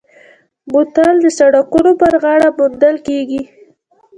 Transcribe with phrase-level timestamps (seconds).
[0.71, 3.41] بوتل د سړکونو پر غاړه موندل کېږي.